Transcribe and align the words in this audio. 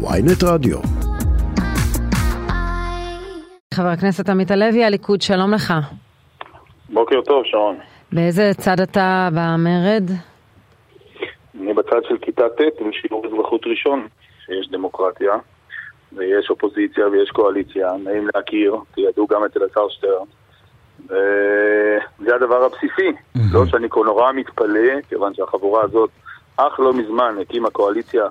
ויינט 0.00 0.44
רדיו. 0.44 0.78
חבר 3.74 3.88
הכנסת 3.88 4.28
עמית 4.28 4.50
הלוי, 4.50 4.84
הליכוד, 4.84 5.22
שלום 5.22 5.54
לך. 5.54 5.74
בוקר 6.88 7.20
טוב, 7.20 7.42
שרון. 7.44 7.76
באיזה 8.12 8.50
צד 8.56 8.80
אתה 8.80 9.28
במרד? 9.32 10.10
אני 11.60 11.74
בצד 11.74 12.00
של 12.08 12.18
כיתה 12.18 12.48
ט' 12.48 12.80
עם 12.80 12.92
שיעור 12.92 13.26
אזרחות 13.26 13.60
ראשון, 13.66 14.06
שיש 14.46 14.68
דמוקרטיה, 14.70 15.32
ויש 16.12 16.50
אופוזיציה 16.50 17.08
ויש 17.08 17.30
קואליציה, 17.30 17.92
נעים 18.04 18.28
להכיר, 18.34 18.76
תיעדו 18.94 19.26
גם 19.26 19.44
את 19.44 19.56
אלעזר 19.56 19.88
שטרן. 19.88 20.26
וזה 21.06 22.34
הדבר 22.34 22.64
הבסיסי, 22.64 23.12
לא 23.52 23.66
שאני 23.66 23.86
נורא 24.04 24.32
מתפלא, 24.32 25.00
כיוון 25.08 25.34
שהחבורה 25.34 25.82
הזאת 25.82 26.10
אך 26.56 26.80
לא 26.80 26.94
מזמן 26.94 27.34
הקימה 27.42 27.70
קואליציה 27.70 28.24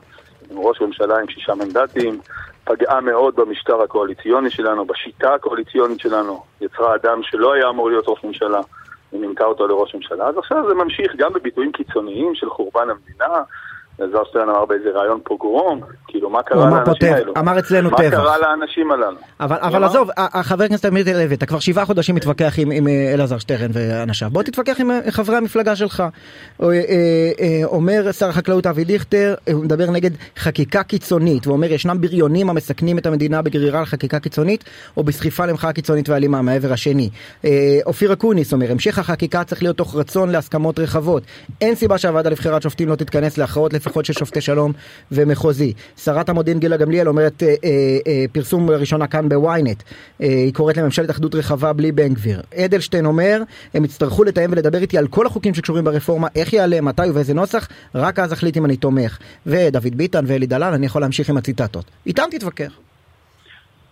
עם 0.52 0.57
ראש 0.59 0.82
ממשלה 0.82 1.20
עם 1.20 1.29
שישה 1.29 1.55
מנדטים, 1.55 2.20
פגעה 2.64 3.01
מאוד 3.01 3.36
במשטר 3.36 3.82
הקואליציוני 3.82 4.51
שלנו, 4.51 4.86
בשיטה 4.86 5.33
הקואליציונית 5.33 6.00
שלנו, 6.00 6.43
יצרה 6.61 6.96
אדם 6.96 7.24
שלא 7.24 7.54
היה 7.54 7.69
אמור 7.69 7.89
להיות 7.89 8.05
ראש 8.07 8.24
ממשלה, 8.24 8.61
ומינתה 9.14 9.46
אותו 9.46 9.68
לראש 9.68 9.96
ממשלה. 9.96 10.28
אז 10.28 10.38
עכשיו 10.38 10.68
זה 10.68 10.74
ממשיך 10.74 11.15
גם 11.15 11.33
בביטויים 11.33 11.71
קיצוניים 11.71 12.36
של 12.36 12.50
חורבן 12.50 12.89
המדינה, 12.89 13.43
אלעזר 14.01 14.24
שטרן 14.29 14.50
אמר 14.50 14.65
באיזה 14.65 14.89
ראיון 14.89 15.19
פוגרום, 15.24 15.82
כאילו 16.07 16.29
מה 16.29 16.43
קרה 16.43 16.69
לאנשים 16.69 17.14
האלו? 17.14 17.33
אמר 17.38 17.60
אצלנו 17.60 17.89
מה 17.89 17.97
טבח. 17.97 18.18
קרה 18.18 18.38
לאנשים 18.38 18.92
הללו? 18.92 19.18
אבל, 19.39 19.57
אבל 19.61 19.83
עזוב, 19.83 20.10
חבר 20.42 20.64
הכנסת 20.64 20.86
עמית 20.86 21.07
הלוי, 21.07 21.36
אתה 21.36 21.46
כבר 21.46 21.60
שבעה 21.60 21.86
חודשים 21.86 22.15
מתווכח 22.15 22.54
עם, 22.60 22.71
עם 22.71 22.88
אה, 22.88 23.14
אלעזר 23.14 23.38
שטרן 23.38 23.69
ואנשיו, 23.74 24.29
בוא 24.32 24.43
תתווכח 24.43 24.79
עם 24.79 24.91
אה, 24.91 25.00
חברי 25.10 25.38
המפלגה 25.38 25.75
שלך. 25.75 26.04
אה, 26.61 26.68
אומר 27.64 28.11
שר 28.11 28.29
החקלאות 28.29 28.65
אבי 28.65 28.83
דיכטר, 28.83 29.36
הוא 29.54 29.64
מדבר 29.64 29.91
נגד 29.91 30.11
חקיקה 30.38 30.83
קיצונית, 30.83 31.47
ואומר 31.47 31.71
ישנם 31.71 32.02
בריונים 32.02 32.50
המסכנים 32.50 32.97
את 32.97 33.05
המדינה 33.05 33.41
בגרירה 33.41 33.81
לחקיקה 33.81 34.19
קיצונית, 34.19 34.63
או 34.97 35.03
בסחיפה 35.03 35.45
למחאה 35.45 35.73
קיצונית 35.73 36.09
ואלימה 36.09 36.41
מהעבר 36.41 36.73
השני. 36.73 37.09
אופיר 37.85 38.13
אקוניס 38.13 38.53
אומר, 38.53 38.72
המשך 38.72 39.00
החקיקה 39.00 39.44
צריך 39.44 39.63
להיות 39.63 39.77
תוך 39.77 39.95
רצון 39.95 40.29
להסכמות 40.29 40.79
רחבות. 40.79 41.23
אין 41.61 41.75
סיבה 41.75 41.97
שהוועדה 41.97 42.29
לבחירת 42.29 42.61
שופטים 42.61 42.89
לא 42.89 42.95
תתכנס 42.95 43.38
להכרעות 43.38 43.73
לפחות 43.88 44.05
של 44.05 44.13
שופטי 44.13 44.41
שלום 44.41 44.71
ומחוזי. 45.11 45.73
שרת 45.97 46.30
המודיעין 46.30 46.59
גילה 46.59 46.77
גמליאל 46.77 47.07
אומרת 47.07 47.43
אה, 47.43 47.47
אה, 47.47 47.53
אה, 48.07 48.25
פרסום 48.31 48.69
לראשונה 48.69 49.07
כאן 49.07 49.29
בוויינט, 49.29 49.83
אה, 50.21 50.27
היא 50.27 50.53
קוראת 50.53 50.77
לממשלת 50.77 51.09
אחדות 51.09 51.35
רחבה 51.35 51.73
בלי 51.73 51.91
בן 51.91 52.13
גביר. 52.13 52.41
אדלשטיין 52.66 53.05
אומר, 53.05 53.41
הם 53.73 53.85
יצטרכו 53.85 54.23
לתאם 54.23 54.52
ולדבר 54.52 54.77
איתי 54.77 54.97
על 54.97 55.07
כל 55.07 55.25
החוקים 55.25 55.53
שקשורים 55.53 55.83
ברפורמה, 55.83 56.27
איך 56.35 56.53
יעלה, 56.53 56.81
מתי 56.81 57.09
ובאיזה 57.09 57.33
נוסח, 57.33 57.67
רק 57.95 58.19
אז 58.19 58.33
אחליט 58.33 58.57
אם 58.57 58.66
אני 58.66 58.77
תומך. 58.77 59.17
ודוד 59.45 59.95
ביטן 59.95 60.23
ואלי 60.27 60.45
דלל, 60.45 60.73
אני 60.73 60.85
יכול 60.85 61.01
להמשיך 61.01 61.29
עם 61.29 61.38
הציטטות. 61.38 61.85
איתם 62.05 62.23
תתווכח. 62.31 62.79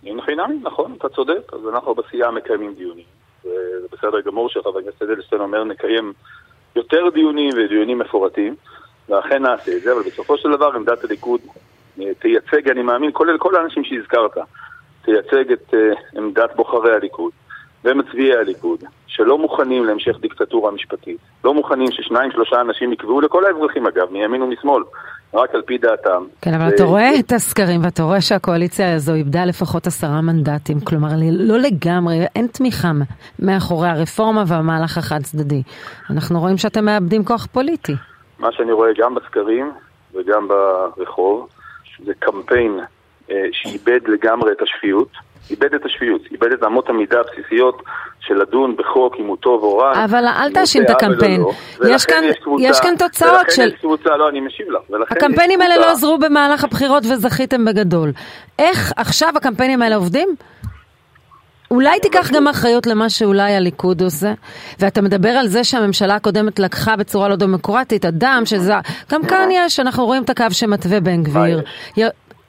אין 0.06 0.20
חינם, 0.20 0.60
נכון, 0.62 0.94
אתה 0.98 1.08
צודק, 1.08 1.52
אז 1.52 1.60
אנחנו 1.72 1.94
בסיעה 1.94 2.30
מקיימים 2.30 2.74
דיונים. 2.74 3.04
וזה 3.44 3.86
בסדר 3.92 4.20
גמור 4.20 4.48
שחבר 4.48 4.78
הכנסת 4.78 5.02
אדלשטיין 5.02 5.40
אומר 5.40 5.64
נקיים 5.64 6.12
יותר 6.76 7.08
דיונים 7.14 7.50
ודיונים 7.56 7.98
מפורטים, 7.98 8.56
ואכן 9.08 9.42
נעשה 9.42 9.76
את 9.76 9.82
זה, 9.82 9.92
אבל 9.92 10.02
בסופו 10.02 10.38
של 10.38 10.48
דבר 10.52 10.70
עמדת 10.74 11.04
הליכוד 11.04 11.40
אה, 12.00 12.14
תייצג, 12.18 12.70
אני 12.70 12.82
מאמין, 12.82 13.10
כולל 13.12 13.38
כל 13.38 13.56
האנשים 13.56 13.84
שהזכרת, 13.84 14.38
תייצג 15.04 15.52
את 15.52 15.74
אה, 15.74 15.78
עמדת 16.16 16.56
בוחרי 16.56 16.94
הליכוד 16.94 17.32
ומצביעי 17.84 18.36
הליכוד, 18.36 18.84
שלא 19.06 19.38
מוכנים 19.38 19.84
להמשך 19.84 20.16
דיקטטורה 20.20 20.70
משפטית, 20.70 21.16
לא 21.44 21.54
מוכנים 21.54 21.86
ששניים 21.92 22.32
שלושה 22.32 22.60
אנשים 22.60 22.92
יקבעו 22.92 23.20
לכל 23.20 23.46
האזרחים 23.46 23.86
אגב, 23.86 24.10
מימין 24.12 24.42
ומשמאל, 24.42 24.82
רק 25.34 25.54
על 25.54 25.62
פי 25.62 25.78
דעתם. 25.78 26.24
כן, 26.42 26.54
אבל 26.54 26.64
ו- 26.64 26.74
אתה 26.74 26.84
רואה 26.84 27.18
את 27.18 27.32
הסקרים 27.32 27.84
ואתה 27.84 28.02
רואה 28.02 28.20
שהקואליציה 28.20 28.94
הזו 28.94 29.14
איבדה 29.14 29.44
לפחות 29.44 29.86
עשרה 29.86 30.20
מנדטים, 30.20 30.80
כלומר 30.80 31.08
לא 31.30 31.58
לגמרי, 31.58 32.24
אין 32.36 32.46
תמיכה 32.46 32.92
מאחורי 33.38 33.88
הרפורמה 33.88 34.44
והמהלך 34.46 34.98
החד 34.98 35.22
צדדי. 35.22 35.62
אנחנו 36.10 36.40
רואים 36.40 36.56
שאתם 36.56 36.84
מאבדים 36.84 37.24
כוח 37.24 37.46
פוליטי. 37.46 37.94
מה 38.38 38.52
שאני 38.52 38.72
רואה 38.72 38.90
גם 38.98 39.14
בסקרים 39.14 39.72
וגם 40.14 40.48
ברחוב, 40.96 41.48
זה 42.04 42.12
קמפיין 42.18 42.80
אה, 43.30 43.36
שאיבד 43.52 44.00
לגמרי 44.08 44.52
את 44.52 44.62
השפיות, 44.62 45.08
איבד 45.50 45.74
את 45.74 45.84
השפיות, 45.84 46.20
איבד 46.32 46.52
את 46.52 46.62
אמות 46.62 46.88
המידה 46.88 47.20
הבסיסיות 47.20 47.82
של 48.20 48.34
לדון 48.34 48.76
בחוק 48.76 49.14
אם 49.18 49.26
הוא 49.26 49.36
טוב 49.36 49.62
או 49.62 49.78
רע. 49.78 50.04
אבל 50.04 50.24
אל 50.26 50.52
תאשים 50.52 50.82
את 50.82 50.90
הקמפיין. 50.90 51.40
לא. 51.40 51.50
יש 51.50 51.80
ולכן 51.80 52.12
כאן- 52.12 52.32
קבוצה- 52.44 52.64
יש 52.64 52.80
כאן 52.80 52.94
תוצאות 52.98 53.32
ולכן 53.32 53.50
של- 53.50 53.68
יש 53.74 53.80
קבוצה, 53.80 54.16
לא, 54.16 54.28
אני 54.28 54.40
משיב 54.40 54.70
לך. 54.70 54.80
ולכן 54.90 55.14
יש 55.16 55.22
הקמפיינים 55.24 55.60
האלה 55.60 55.76
לא 55.76 55.90
עזרו 55.90 56.18
במהלך 56.18 56.64
הבחירות 56.64 57.02
וזכיתם 57.04 57.64
בגדול. 57.64 58.12
איך 58.58 58.92
עכשיו 58.96 59.32
הקמפיינים 59.36 59.82
האלה 59.82 59.96
עובדים? 59.96 60.28
אולי 61.70 62.00
תיקח 62.00 62.30
גם 62.32 62.48
אחריות 62.48 62.86
למה 62.86 63.10
שאולי 63.10 63.56
הליכוד 63.56 64.02
עושה, 64.02 64.32
ואתה 64.80 65.02
מדבר 65.02 65.28
על 65.28 65.48
זה 65.48 65.64
שהממשלה 65.64 66.14
הקודמת 66.14 66.58
לקחה 66.58 66.96
בצורה 66.96 67.28
לא 67.28 67.36
דמוקרטית 67.36 68.04
אדם 68.04 68.42
שזה... 68.44 68.74
גם 69.12 69.24
כאן 69.26 69.48
יש, 69.52 69.80
אנחנו 69.80 70.04
רואים 70.06 70.22
את 70.22 70.30
הקו 70.30 70.44
שמתווה 70.50 71.00
בן 71.00 71.22
גביר. 71.22 71.62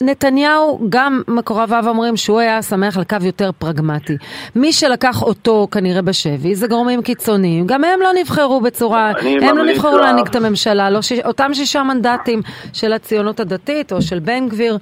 נתניהו, 0.01 0.79
גם 0.89 1.21
מקורביו 1.27 1.83
אומרים 1.87 2.17
שהוא 2.17 2.39
היה 2.39 2.61
שמח 2.61 2.97
על 2.97 3.03
קו 3.03 3.15
יותר 3.21 3.51
פרגמטי. 3.59 4.17
מי 4.55 4.73
שלקח 4.73 5.21
אותו 5.23 5.67
כנראה 5.71 6.01
בשבי 6.01 6.55
זה 6.55 6.67
גורמים 6.67 7.01
קיצוניים, 7.01 7.67
גם 7.67 7.83
הם 7.83 7.99
לא 8.03 8.09
נבחרו 8.19 8.61
בצורה, 8.61 9.11
הם 9.41 9.57
לא 9.57 9.65
נבחרו 9.65 9.97
לך- 9.97 10.03
להנהיג 10.05 10.27
את 10.27 10.35
הממשלה, 10.35 10.89
לא 10.89 11.01
ש... 11.01 11.11
אותם 11.11 11.53
שישה 11.53 11.83
מנדטים 11.83 12.41
של 12.73 12.93
הציונות 12.93 13.39
הדתית 13.39 13.93
או 13.93 14.01
של 14.01 14.19
בן 14.19 14.49
גביר, 14.49 14.77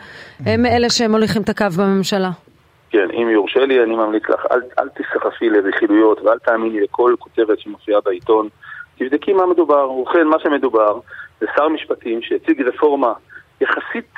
הם 0.45 0.65
אלה 0.65 0.89
שמוליכים 0.89 1.41
את 1.41 1.49
הקו 1.49 1.65
בממשלה. 1.77 2.31
כן, 2.95 3.11
אם 3.11 3.29
יורשה 3.29 3.65
לי, 3.65 3.83
אני 3.83 3.95
ממליץ 3.95 4.23
לך, 4.29 4.45
אל, 4.51 4.61
אל 4.79 4.89
תסחפי 4.89 5.49
לרכילויות 5.49 6.21
ואל 6.21 6.39
תאמיני 6.39 6.81
לכל 6.81 7.15
כותרת 7.19 7.59
שמופיעה 7.59 8.01
בעיתון. 8.01 8.49
תבדקי 8.97 9.33
מה 9.33 9.45
מדובר. 9.45 9.91
ובכן, 9.91 10.27
מה 10.27 10.39
שמדובר 10.39 10.99
זה 11.39 11.45
שר 11.55 11.67
משפטים 11.69 12.21
שהציג 12.21 12.61
רפורמה 12.61 13.13
יחסית 13.61 14.13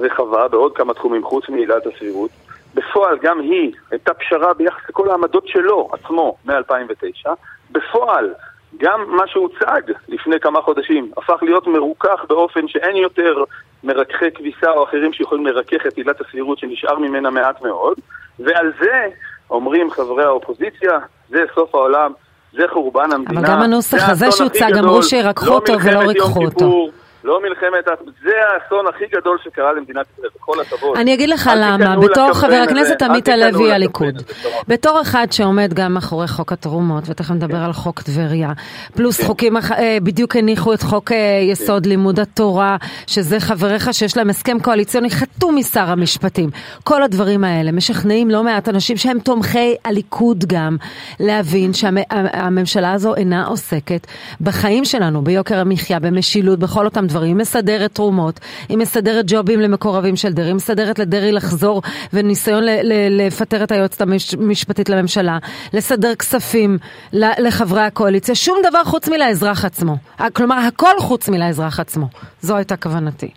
רחבה 0.00 0.48
בעוד 0.48 0.76
כמה 0.76 0.94
תחומים 0.94 1.24
חוץ 1.24 1.48
מעילת 1.48 1.86
הסבירות. 1.86 2.30
בפועל 2.74 3.18
גם 3.22 3.40
היא 3.40 3.72
הייתה 3.90 4.14
פשרה 4.14 4.54
ביחס 4.54 4.88
לכל 4.88 5.10
העמדות 5.10 5.48
שלו 5.48 5.88
עצמו 5.92 6.36
מ-2009. 6.44 7.30
בפועל 7.70 8.34
גם 8.78 9.16
מה 9.16 9.26
שהוצג 9.26 9.82
לפני 10.08 10.40
כמה 10.40 10.62
חודשים 10.62 11.12
הפך 11.16 11.42
להיות 11.42 11.66
מרוכך 11.66 12.24
באופן 12.28 12.68
שאין 12.68 12.96
יותר 12.96 13.44
מרככי 13.84 14.30
כביסה 14.34 14.70
או 14.70 14.84
אחרים 14.84 15.12
שיכולים 15.12 15.46
לרכך 15.46 15.86
את 15.88 15.96
עילת 15.96 16.20
הסבירות 16.20 16.58
שנשאר 16.58 16.98
ממנה 16.98 17.30
מעט 17.30 17.62
מאוד, 17.62 17.94
ועל 18.38 18.72
זה 18.80 19.06
אומרים 19.50 19.90
חברי 19.90 20.24
האופוזיציה, 20.24 20.98
זה 21.28 21.38
סוף 21.54 21.74
העולם, 21.74 22.12
זה 22.52 22.62
חורבן 22.72 23.12
המדינה. 23.12 23.40
אבל 23.40 23.48
גם 23.48 23.62
הנוסח 23.62 24.06
זה 24.06 24.12
הזה 24.12 24.32
שהוצג, 24.32 24.78
אמרו 24.78 25.02
שירככו 25.02 25.46
לא 25.46 25.54
אותו 25.54 25.72
ולא 25.84 25.98
ריככו 25.98 26.44
אותו. 26.44 26.50
כיפור, 26.50 26.90
לא 27.24 27.40
מלחמת, 27.42 27.84
זה 28.22 28.30
האסון 28.52 28.86
הכי 28.86 29.04
גדול 29.12 29.38
שקרה 29.44 29.72
למדינת 29.72 30.06
ישראל, 30.12 30.30
בכל 30.36 30.60
הכבוד. 30.60 30.96
אני 30.96 31.14
אגיד 31.14 31.28
לך 31.28 31.50
למה, 31.56 31.96
בתור 31.96 32.32
חבר 32.34 32.62
הכנסת 32.64 33.02
עמית 33.02 33.28
הלוי 33.28 33.72
הליכוד. 33.72 34.22
בתור 34.68 35.00
אחד 35.02 35.26
שעומד 35.30 35.74
גם 35.74 35.94
מאחורי 35.94 36.28
חוק 36.28 36.52
התרומות, 36.52 37.04
ותכף 37.06 37.30
נדבר 37.30 37.58
על 37.58 37.72
חוק 37.72 38.02
טבריה, 38.02 38.52
פלוס 38.96 39.24
חוקים, 39.24 39.56
אה, 39.56 39.98
בדיוק 40.02 40.36
הניחו 40.36 40.74
את 40.74 40.82
חוק 40.82 41.12
אה, 41.12 41.40
יסוד 41.42 41.86
לימוד 41.86 42.20
התורה, 42.20 42.76
שזה 43.06 43.40
חבריך 43.40 43.94
שיש 43.94 44.16
להם 44.16 44.30
הסכם 44.30 44.60
קואליציוני 44.60 45.10
חתום 45.10 45.56
משר 45.56 45.90
המשפטים. 45.90 46.50
כל 46.84 47.02
הדברים 47.02 47.44
האלה 47.44 47.72
משכנעים 47.72 48.30
לא 48.30 48.44
מעט 48.44 48.68
אנשים 48.68 48.96
שהם 48.96 49.18
תומכי 49.18 49.76
הליכוד 49.84 50.44
גם, 50.46 50.76
להבין 51.20 51.72
שהממשלה 51.72 52.92
הזו 52.92 53.14
אינה 53.14 53.46
עוסקת 53.46 54.06
בחיים 54.40 54.84
שלנו, 54.84 55.22
ביוקר 55.22 55.58
המחיה, 55.58 55.98
במשילות, 56.00 56.58
בכל 56.58 56.84
אותם 56.84 57.06
דברים. 57.10 57.28
היא 57.28 57.36
מסדרת 57.36 57.94
תרומות, 57.94 58.40
היא 58.68 58.78
מסדרת 58.78 59.24
ג'ובים 59.28 59.60
למקורבים 59.60 60.16
של 60.16 60.32
דרעי, 60.32 60.48
היא 60.48 60.54
מסדרת 60.54 60.98
לדרעי 60.98 61.32
לחזור 61.32 61.82
וניסיון 62.12 62.64
לפטר 63.10 63.64
את 63.64 63.72
היועצת 63.72 64.00
המש- 64.00 64.34
המשפטית 64.40 64.88
לממשלה, 64.88 65.38
לסדר 65.72 66.14
כספים 66.14 66.78
לחברי 67.12 67.80
הקואליציה, 67.82 68.34
שום 68.34 68.58
דבר 68.70 68.84
חוץ 68.84 69.08
מלאזרח 69.08 69.64
עצמו. 69.64 69.96
כלומר, 70.32 70.56
הכל 70.68 70.98
חוץ 70.98 71.28
מלאזרח 71.28 71.80
עצמו. 71.80 72.06
זו 72.40 72.56
הייתה 72.56 72.76
כוונתי. 72.76 73.30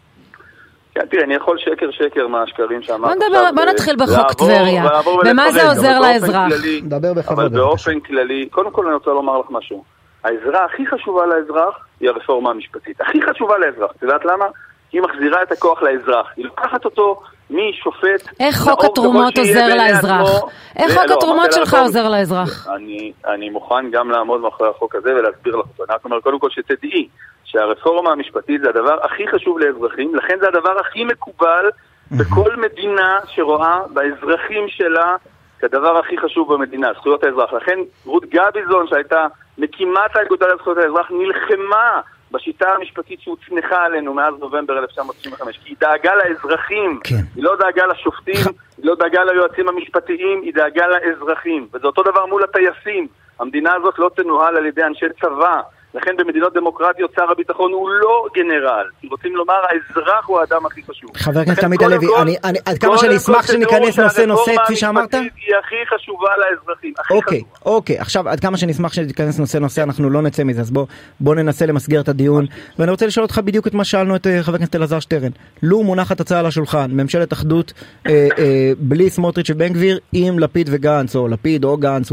כן, 0.95 1.01
תראה, 1.11 1.23
אני 1.23 1.33
יכול 1.35 1.57
שקר 1.59 1.91
שקר 1.91 2.27
מהשקרים 2.27 2.81
שאמרת 2.81 3.17
בוא 3.17 3.25
עכשיו, 3.37 3.51
בוא 3.55 3.63
ו- 3.63 3.65
נתחיל 3.65 3.95
בחוק 3.95 4.33
טבריה. 4.33 4.83
במה 5.25 5.51
זה 5.51 5.69
עוזר 5.69 5.99
לאזרח? 5.99 6.51
דבר 6.83 7.13
בכבוד, 7.13 7.39
אבל. 7.45 7.57
באופן 7.57 7.99
כללי, 7.99 8.47
קודם 8.51 8.71
כל 8.71 8.85
אני 8.85 8.93
רוצה 8.95 9.09
לומר 9.09 9.39
לך 9.39 9.45
משהו. 9.49 9.83
העזרה 10.23 10.65
הכי 10.65 10.87
חשובה 10.87 11.25
לאזרח 11.25 11.85
היא 11.99 12.09
הרפורמה 12.09 12.49
המשפטית. 12.49 13.01
הכי 13.01 13.21
חשובה 13.21 13.57
לאזרח. 13.57 13.91
את 13.97 14.03
יודעת 14.03 14.25
למה? 14.25 14.45
היא 14.91 15.01
מחזירה 15.01 15.43
את 15.43 15.51
הכוח 15.51 15.81
לאזרח. 15.81 16.27
היא 16.37 16.45
לוקחת 16.45 16.85
אותו 16.85 17.21
משופט... 17.49 18.29
איך 18.39 18.55
חוק 18.55 18.83
התרומות 18.83 19.37
עוזר 19.37 19.75
לאזרח? 19.75 20.29
עצמו, 20.29 20.49
איך 20.79 20.91
ו- 20.91 20.99
חוק 20.99 21.09
לא, 21.09 21.13
התרומות 21.13 21.51
שלך. 21.53 21.73
עוזר 21.73 22.09
לאזרח? 22.09 22.67
אני, 22.67 23.11
אני 23.27 23.49
מוכן 23.49 23.91
גם 23.91 24.11
לעמוד 24.11 24.41
מאחורי 24.41 24.69
החוק 24.69 24.95
הזה 24.95 25.15
ולהסביר 25.15 25.55
לך 25.55 25.65
אותו. 25.65 25.83
אני 25.83 25.95
רק 25.95 26.05
אומר, 26.05 26.19
קודם 26.19 26.39
כל 26.39 26.49
שתדעי 26.49 27.07
שהרפורמה 27.43 28.11
המשפטית 28.11 28.61
זה 28.61 28.69
הדבר 28.69 28.97
הכי 29.03 29.27
חשוב 29.27 29.59
לאזרחים, 29.59 30.15
לכן 30.15 30.37
זה 30.39 30.47
הדבר 30.47 30.79
הכי 30.79 31.03
מקובל 31.03 31.69
בכל 32.11 32.55
מדינה 32.55 33.19
שרואה 33.27 33.79
באזרחים 33.93 34.67
שלה 34.67 35.15
כדבר 35.63 35.97
הכי 35.97 36.17
חשוב 36.17 36.53
במדינה, 36.53 36.93
זכויות 36.93 37.23
האזרח. 37.23 37.53
לכן 37.53 37.79
רות 38.05 38.25
גביזון, 38.25 38.87
שהייתה 38.87 39.27
מקימת 39.57 40.15
האגודה 40.15 40.47
לזכויות 40.47 40.77
האזרח, 40.77 41.11
נלחמה 41.11 42.01
בשיטה 42.31 42.69
המשפטית 42.69 43.21
שהוצנחה 43.21 43.85
עלינו 43.85 44.13
מאז 44.13 44.33
נובמבר 44.39 44.77
1995, 44.77 45.57
כי 45.63 45.69
היא 45.69 45.75
דאגה 45.79 46.11
לאזרחים, 46.15 46.99
כן. 47.03 47.15
היא 47.35 47.43
לא 47.43 47.55
דאגה 47.59 47.85
לשופטים, 47.85 48.45
היא 48.77 48.85
לא 48.85 48.95
דאגה 48.95 49.23
ליועצים 49.23 49.69
המשפטיים, 49.69 50.41
היא 50.41 50.53
דאגה 50.53 50.87
לאזרחים. 50.87 51.67
וזה 51.73 51.87
אותו 51.87 52.03
דבר 52.03 52.25
מול 52.25 52.43
הטייסים. 52.43 53.07
המדינה 53.39 53.75
הזאת 53.75 53.99
לא 53.99 54.09
תנוהל 54.15 54.57
על 54.57 54.65
ידי 54.65 54.83
אנשי 54.83 55.05
צבא. 55.21 55.61
לכן 55.95 56.11
במדינות 56.17 56.53
דמוקרטיות 56.53 57.11
שר 57.15 57.31
הביטחון 57.31 57.71
הוא 57.71 57.89
לא 57.89 58.25
גנרל. 58.35 58.85
כי 59.01 59.07
רוצים 59.07 59.35
לומר, 59.35 59.53
האזרח 59.69 60.25
הוא 60.27 60.39
האדם 60.39 60.65
הכי 60.65 60.81
חשוב. 60.83 61.09
חבר 61.17 61.39
הכנסת 61.39 61.63
עמית 61.63 61.81
הלוי, 61.81 62.07
כל- 62.07 62.21
אני- 62.21 62.35
אני- 62.43 62.59
עד 62.65 62.77
כמה 62.77 62.97
שאני 62.97 63.17
אשמח 63.17 63.47
שניכנס 63.47 63.99
נושא 63.99 64.21
נושא, 64.21 64.45
שהרפורמה 64.45 64.65
כפי 64.65 64.75
שאמרת. 64.75 65.13
היא 65.13 65.23
הכי 65.63 65.75
חשובה 65.95 66.27
לאזרחים. 66.37 66.93
הכי 66.99 67.13
אוקיי, 67.13 67.41
חשובה. 67.41 67.71
אוקיי, 67.75 67.99
עכשיו 67.99 68.29
עד 68.29 68.39
כמה 68.39 68.57
שנשמח 68.57 68.93
שתיכנס 68.93 69.39
נושא 69.39 69.57
נושא 69.57 69.83
אנחנו 69.83 70.09
לא 70.09 70.21
נצא 70.21 70.43
מזה 70.43 70.61
אז 70.61 70.71
בוא 71.19 71.35
ננסה 71.35 71.65
למסגר 71.65 72.01
את 72.01 72.09
הדיון 72.09 72.45
ואני 72.79 72.91
רוצה 72.91 73.05
לשאול 73.05 73.23
אותך 73.23 73.37
בדיוק 73.37 73.67
את 73.67 73.73
מה 73.73 73.83
שאלנו 73.85 74.15
את 74.15 74.27
אה, 74.27 74.43
חבר 74.43 74.55
הכנסת 74.55 74.75
אלעזר 74.75 74.99
שטרן 74.99 75.29
לו 75.63 75.83
מונחת 75.83 76.19
הצעה 76.19 76.39
על 76.39 76.45
השולחן 76.45 76.91
ממשלת 76.91 77.33
אחדות 77.33 77.73
אה, 78.07 78.27
אה, 78.37 78.71
בלי 78.77 79.09
סמוטריץ' 79.09 79.49
ובן 79.49 79.73
גביר 79.73 79.99
עם 80.13 80.39
לפיד 80.39 80.69
וגנץ 80.71 81.15
או 81.15 81.27
לפיד 81.27 81.63
או 81.63 81.77
גנץ 81.77 82.11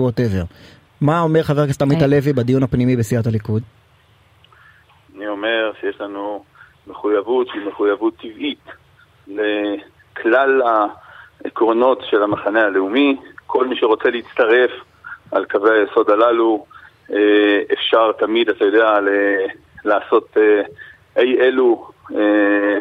מה 1.00 1.20
אומר 1.20 1.42
חבר 1.42 1.60
הכנסת 1.60 1.82
עמית 1.82 1.98
היי. 1.98 2.04
הלוי 2.04 2.32
בדיון 2.32 2.62
הפנימי 2.62 2.96
בסיעת 2.96 3.26
הליכוד? 3.26 3.62
אני 5.16 5.28
אומר 5.28 5.72
שיש 5.80 6.00
לנו 6.00 6.44
מחויבות 6.86 7.48
שהיא 7.48 7.66
מחויבות 7.66 8.14
טבעית 8.16 8.64
לכלל 9.28 10.62
העקרונות 10.62 12.02
של 12.10 12.22
המחנה 12.22 12.60
הלאומי. 12.60 13.16
כל 13.46 13.66
מי 13.66 13.76
שרוצה 13.76 14.10
להצטרף 14.10 14.70
על 15.32 15.44
קווי 15.44 15.80
היסוד 15.80 16.10
הללו, 16.10 16.66
אה, 17.12 17.60
אפשר 17.72 18.12
תמיד, 18.12 18.48
אתה 18.48 18.64
יודע, 18.64 18.98
לעשות 19.84 20.36
אה, 20.36 20.62
אי 21.16 21.40
אלו 21.40 21.90
אה, 22.12 22.18
אה, 22.18 22.78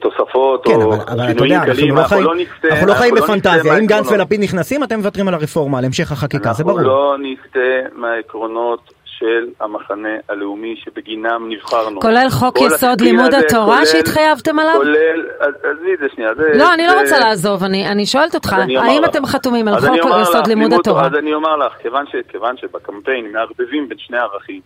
תוספות 0.00 0.64
כן 0.66 0.72
או 0.72 0.94
אבל, 0.94 1.02
אבל 1.08 1.20
אתה 1.20 1.28
שינויים 1.28 1.52
יודע 1.52 1.56
אנחנו 1.56 1.74
קלים, 1.74 1.94
לא 2.24 2.34
נסטה- 2.36 2.68
אנחנו 2.68 2.86
לא 2.86 2.94
חיים 2.94 3.16
אנחנו 3.16 3.34
לא 3.34 3.36
בפנטזיה 3.40 3.78
אם 3.78 3.86
גנץ. 3.86 4.12
ולפיד 4.12 4.40
נכנסים 4.40 4.84
אתם 4.84 4.96
מוותרים 4.98 5.28
על 5.28 5.34
הרפורמה 5.34 5.78
על 5.78 5.84
המשך 5.84 6.12
החקיקה 6.12 6.52
זה 6.52 6.64
ברור. 6.64 6.78
אנחנו 6.78 6.90
לא 6.92 7.16
נסטה 7.18 7.58
מהעקרונות 8.00 8.80
של 9.04 9.46
המחנה 9.60 10.08
הלאומי 10.28 10.74
שבגינם 10.84 11.48
נבחרנו. 11.48 12.00
כולל 12.00 12.26
חוק 12.30 12.58
כל 12.58 12.64
יסוד 12.66 13.00
לימוד 13.00 13.34
הזה, 13.34 13.46
התורה 13.46 13.74
כולל- 13.76 13.84
שהתחייבתם 13.86 14.58
עליו? 14.58 14.74
כולל, 14.76 15.26
אז- 15.40 15.54
עזבי 15.64 15.94
את 15.94 15.98
זה 15.98 16.06
שנייה. 16.14 16.34
זה- 16.34 16.58
לא, 16.58 16.74
אני 16.74 16.88
זה- 16.88 16.94
לא 16.94 17.00
רוצה 17.00 17.18
לעזוב, 17.18 17.62
אני 17.64 17.88
אני 17.88 18.06
שואלת 18.06 18.34
אותך, 18.34 18.56
אני 18.58 18.78
האם 18.78 19.02
לך. 19.02 19.08
אתם 19.10 19.26
חתומים 19.26 19.68
על 19.68 19.74
אני 19.74 20.02
חוק 20.02 20.10
יסוד 20.22 20.36
לך, 20.42 20.48
לימוד 20.48 20.72
התורה? 20.72 21.06
אז 21.06 21.14
אני 21.18 21.34
אומר 21.34 21.56
לך, 21.56 21.72
כיוון 21.82 22.04
ש- 22.06 22.28
כיוון 22.28 22.56
שבקמפיין 22.56 23.32
מערבבים 23.32 23.88
בין 23.88 23.98
שני 23.98 24.18
ערכים, 24.18 24.60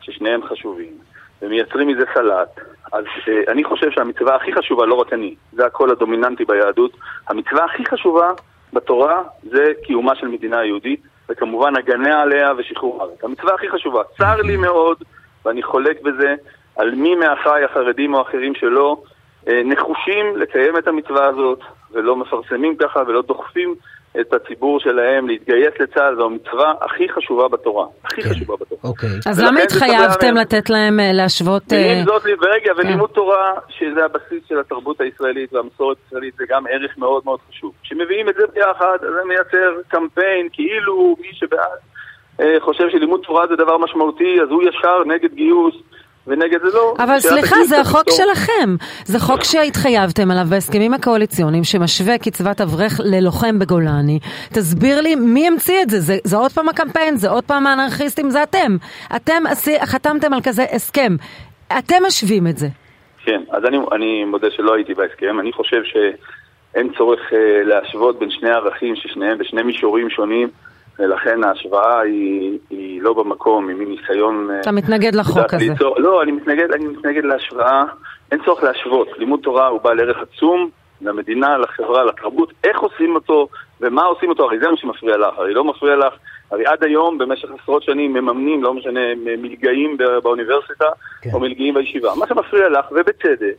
ששניהם 0.00 0.40
חשובים, 0.48 0.92
ומייצרים 1.42 1.88
מזה 1.88 2.04
סלט, 2.14 2.60
אז 2.92 3.04
אה, 3.28 3.52
אני 3.52 3.64
חושב 3.64 3.90
שהמצווה 3.90 4.36
הכי 4.36 4.52
חשובה, 4.52 4.86
לא 4.86 4.94
רק 4.94 5.12
אני, 5.12 5.34
זה 5.52 5.66
הקול 5.66 5.90
הדומיננטי 5.90 6.44
ביהדות, 6.44 6.96
המצווה 7.28 7.64
הכי 7.64 7.86
חשובה 7.86 8.32
בתורה 8.72 9.22
זה 9.42 9.72
קיומה 9.82 10.14
של 10.14 10.28
מדינה 10.28 10.64
יהודית, 10.64 11.00
וכמובן 11.28 11.76
הגנה 11.76 12.22
עליה 12.22 12.52
ושחרור 12.58 13.02
הארץ. 13.02 13.24
המצווה 13.24 13.54
הכי 13.54 13.70
חשובה. 13.70 14.02
צר 14.18 14.42
לי 14.42 14.56
מאוד, 14.56 14.96
ואני 15.44 15.62
חולק 15.62 16.02
בזה, 16.02 16.34
על 16.76 16.94
מי 16.94 17.14
מאחיי 17.14 17.64
החרדים 17.64 18.14
או 18.14 18.18
האחרים 18.18 18.54
שלא 18.54 19.02
אה, 19.48 19.62
נחושים 19.64 20.36
לקיים 20.36 20.78
את 20.78 20.88
המצווה 20.88 21.26
הזאת, 21.26 21.60
ולא 21.92 22.16
מפרסמים 22.16 22.76
ככה 22.76 23.02
ולא 23.06 23.22
דוחפים 23.22 23.74
את 24.20 24.32
הציבור 24.32 24.80
שלהם 24.80 25.28
להתגייס 25.28 25.74
לצה"ל, 25.80 26.16
זו 26.16 26.24
המצווה 26.24 26.74
הכי 26.80 27.08
חשובה 27.08 27.48
בתורה. 27.48 27.86
הכי 28.04 28.22
כן. 28.22 28.28
חשובה 28.28 28.54
בתורה. 28.60 28.80
אוקיי. 28.84 29.08
אז 29.26 29.40
למה 29.40 29.60
התחייבתם. 29.60 30.34
לתת 30.34 30.70
להם 30.70 31.00
אה, 31.00 31.12
להשוות... 31.12 31.72
אה, 31.72 31.78
ועם 31.78 32.04
זאת, 32.04 32.22
ורגע, 32.22 32.74
כן. 32.74 32.80
ולימוד 32.80 33.10
תורה, 33.10 33.52
שזה 33.68 34.04
הבסיס 34.04 34.42
של 34.48 34.60
התרבות 34.60 35.00
הישראלית 35.00 35.52
והמסורת 35.52 35.96
הישראלית, 36.04 36.34
זה 36.36 36.44
גם 36.48 36.64
ערך 36.70 36.98
מאוד 36.98 37.22
מאוד 37.24 37.40
חשוב. 37.48 37.72
כשמביאים 37.82 38.28
את 38.28 38.34
זה 38.34 38.46
ביחד, 38.54 38.96
זה 39.00 39.24
מייצר 39.28 39.80
קמפיין, 39.88 40.48
כאילו 40.52 41.16
מי 41.20 41.28
שבעד 41.32 41.78
אה, 42.40 42.56
חושב 42.60 42.90
שלימוד 42.90 43.20
תורה 43.26 43.46
זה 43.46 43.56
דבר 43.56 43.78
משמעותי, 43.78 44.40
אז 44.42 44.48
הוא 44.50 44.62
ישר 44.62 45.04
נגד 45.06 45.34
גיוס. 45.34 45.74
ונגד 46.26 46.58
זה 46.62 46.68
לא. 46.74 46.94
אבל 46.98 47.18
סליחה, 47.20 47.56
זה 47.64 47.80
החוק 47.80 48.08
לפתור. 48.08 48.16
שלכם. 48.16 48.76
זה 49.04 49.18
חוק 49.18 49.44
שהתחייבתם 49.44 50.30
עליו 50.30 50.44
בהסכמים 50.50 50.94
הקואליציוניים, 50.94 51.64
שמשווה 51.64 52.18
קצבת 52.18 52.60
אברך 52.60 53.00
ללוחם 53.04 53.58
בגולני. 53.58 54.18
תסביר 54.52 55.00
לי 55.00 55.14
מי 55.14 55.46
המציא 55.46 55.82
את 55.82 55.90
זה. 55.90 56.00
זה, 56.00 56.16
זה 56.24 56.36
עוד 56.36 56.52
פעם 56.52 56.68
הקמפיין, 56.68 57.16
זה 57.16 57.30
עוד 57.30 57.44
פעם 57.44 57.66
האנרכיסטים, 57.66 58.30
זה 58.30 58.42
אתם. 58.42 58.76
אתם 59.16 59.42
עשי, 59.50 59.78
חתמתם 59.84 60.32
על 60.32 60.40
כזה 60.44 60.64
הסכם. 60.72 61.16
אתם 61.78 61.96
משווים 62.06 62.46
את 62.46 62.58
זה. 62.58 62.66
כן, 63.24 63.40
אז 63.50 63.64
אני, 63.64 63.78
אני 63.92 64.24
מודה 64.24 64.50
שלא 64.50 64.74
הייתי 64.74 64.94
בהסכם. 64.94 65.40
אני 65.40 65.52
חושב 65.52 65.82
שאין 65.84 66.92
צורך 66.98 67.20
אה, 67.32 67.62
להשוות 67.64 68.18
בין 68.18 68.30
שני 68.30 68.50
ערכים 68.50 68.96
ששניהם 68.96 69.38
בשני 69.38 69.62
מישורים 69.62 70.10
שונים, 70.10 70.48
ולכן 70.98 71.44
ההשוואה 71.44 72.00
היא, 72.00 72.58
היא 72.70 73.02
לא 73.02 73.12
במקום, 73.12 73.68
היא 73.68 73.76
מין 73.76 73.88
ניסיון... 73.88 74.50
אה, 74.50 74.60
אתה 74.60 74.72
מתנגד 74.72 75.14
לחוק 75.14 75.54
הזה. 75.54 75.64
ליצור, 75.64 76.00
לא, 76.00 76.22
אני 76.22 76.32
מתנגד, 76.32 76.72
אני 76.72 76.86
מתנגד 76.86 77.24
להשוואה. 77.24 77.84
אין 78.32 78.40
צורך 78.44 78.62
להשוות. 78.62 79.08
לימוד 79.18 79.40
תורה 79.42 79.66
הוא 79.66 79.80
בעל 79.80 80.00
ערך 80.00 80.16
עצום 80.22 80.70
למדינה, 81.00 81.58
לחברה, 81.58 82.04
לתרבות. 82.04 82.52
איך 82.64 82.80
עושים 82.80 83.14
אותו 83.14 83.48
ומה 83.80 84.04
עושים 84.04 84.28
אותו, 84.28 84.44
הרי 84.44 84.58
זה 84.58 84.68
מה 84.68 84.76
שמפריע 84.76 85.16
לך. 85.16 85.38
הרי 85.38 85.54
לא 85.54 85.64
מפריע 85.64 85.96
לך, 85.96 86.14
הרי 86.50 86.66
עד 86.66 86.84
היום, 86.84 87.18
במשך 87.18 87.48
עשרות 87.62 87.82
שנים, 87.82 88.12
מממנים, 88.12 88.62
לא 88.62 88.74
משנה, 88.74 89.00
מלגאים 89.16 89.96
ב- 89.96 90.18
באוניברסיטה 90.22 90.84
כן. 91.22 91.30
או 91.34 91.40
מלגאים 91.40 91.74
בישיבה. 91.74 92.14
מה 92.18 92.26
שמפריע 92.26 92.68
לך, 92.68 92.86
ובצדק, 92.92 93.54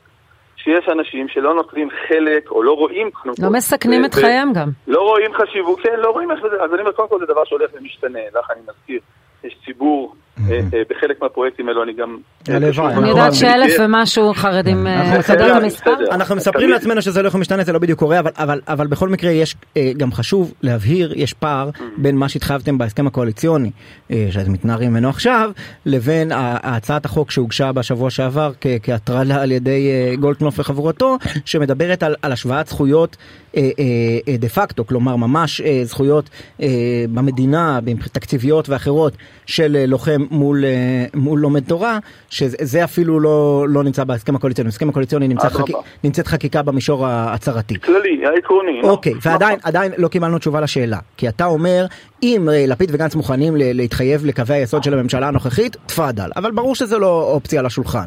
שיש 0.67 0.89
אנשים 0.89 1.27
שלא 1.27 1.53
נוטלים 1.53 1.89
חלק 2.07 2.51
או 2.51 2.63
לא 2.63 2.71
רואים 2.71 3.11
קודם 3.11 3.33
לא 3.43 3.49
מסכנים 3.49 4.05
את 4.05 4.13
חייהם 4.13 4.53
גם. 4.53 4.69
לא 4.87 5.01
רואים 5.01 5.33
חשיבות, 5.33 5.79
כן, 5.79 5.99
לא 5.99 6.09
רואים 6.09 6.31
איך 6.31 6.39
זה, 6.41 6.63
אז 6.63 6.73
אני 6.73 6.81
אומר, 6.81 6.91
קודם 6.91 7.09
כל 7.09 7.19
זה 7.19 7.25
דבר 7.25 7.45
שהולך 7.45 7.71
ומשתנה, 7.73 8.19
לך 8.39 8.51
אני 8.51 8.59
מזכיר, 8.61 8.99
יש 9.43 9.57
ציבור, 9.65 10.15
אה, 10.49 10.59
אה, 10.73 10.81
בחלק 10.89 11.21
מהפרויקטים 11.21 11.67
האלו 11.67 11.83
אני 11.83 11.93
גם... 11.93 12.17
אה, 12.49 12.55
הלוואי, 12.55 12.71
קשור 12.71 12.87
אני 12.89 13.09
יודעת 13.09 13.23
מאוד. 13.23 13.33
שאלף 13.33 13.73
ומשהו 13.79 14.33
חרדים, 14.33 14.87
אה, 14.87 15.01
אנחנו 15.01 15.19
אתה 15.19 15.33
יודע 15.33 15.57
את 15.57 15.63
מספרים- 15.63 15.95
המספר? 15.95 16.15
אנחנו 16.15 16.35
לעצמנו 16.69 17.01
שזה 17.01 17.21
לא 17.21 17.27
יכול 17.27 17.39
משתנה 17.39 17.63
זה 17.63 17.73
לא 17.73 17.79
בדיוק 17.79 17.99
קורה 17.99 18.19
אבל 18.67 18.87
בכל 18.87 19.09
מקרה 19.09 19.31
יש 19.31 19.55
אה, 19.77 19.91
גם 19.97 20.11
חשוב 20.13 20.53
להבהיר 20.61 21.13
יש 21.15 21.33
פער 21.33 21.69
בין 21.97 22.15
מה 22.15 22.29
שהתחייבתם 22.29 22.77
בהסכם 22.77 23.07
הקואליציוני 23.07 23.71
אה, 24.11 24.27
שאתם 24.31 24.51
מתנערים 24.53 24.89
ממנו 24.91 25.09
עכשיו 25.09 25.51
לבין 25.85 26.31
הצעת 26.63 27.05
החוק 27.05 27.31
שהוגשה 27.31 27.71
בשבוע 27.71 28.09
שעבר 28.09 28.51
כהטרלה 28.83 29.41
על 29.41 29.51
ידי 29.51 29.87
אה, 29.89 30.15
גולדקנופ 30.15 30.59
וחבורתו 30.59 31.17
שמדברת 31.45 32.03
על, 32.03 32.15
השוואת 32.31 32.67
זכויות 32.67 33.17
אה, 33.57 33.61
אה, 33.79 33.83
אה, 34.27 34.37
דה 34.37 34.49
פקטו 34.49 34.87
כלומר 34.87 35.15
ממש 35.15 35.61
אה, 35.61 35.81
זכויות 35.83 36.29
אה, 36.61 36.67
במדינה 37.13 37.79
תקציביות 38.11 38.69
ואחרות 38.69 39.13
של 39.45 39.75
אה, 39.79 39.85
לוחם 39.85 40.25
אה, 40.65 41.05
מול 41.13 41.39
לומד 41.39 41.63
תורה 41.63 41.99
שזה 42.37 42.83
אפילו 42.83 43.19
לא 43.19 43.37
לא 43.69 43.83
נמצא 43.83 44.03
בהסכם 44.03 44.35
הקואליציוני 44.35 44.67
בהסכם 44.69 44.89
הקואליציוני 44.89 45.27
נמצא 45.27 45.47
אדרבה. 45.47 45.63
חקי- 45.63 45.73
נמצאת 46.03 46.27
חקיקה 46.27 46.61
במישור 46.61 47.05
ההצהרתי. 47.07 47.79
כללי, 47.79 48.25
העקרוני. 48.25 48.81
לא? 48.83 48.89
אוקיי, 48.89 49.13
נכון. 49.13 49.31
ועדיין 49.31 49.59
עדיין 49.63 49.91
לא 49.97 50.07
קיבלנו 50.07 50.37
תשובה 50.39 50.61
לשאלה. 50.61 50.97
כי 51.17 51.29
אתה 51.29 51.45
אומר, 51.45 51.85
אם 52.23 52.49
אה, 52.49 52.65
לפיד 52.67 52.89
וגנץ 52.93 53.15
מוכנים 53.15 53.53
להתחייב 53.57 54.25
לקווי 54.25 54.55
היסוד 54.55 54.83
של 54.83 54.93
הממשלה 54.93 55.27
הנוכחית, 55.27 55.77
תפאדל. 55.85 56.29
אבל 56.35 56.51
ברור 56.51 56.75
שזה 56.75 56.97
לא 56.97 57.31
אופציה 57.31 57.59
על 57.59 57.65
השולחן. 57.65 58.05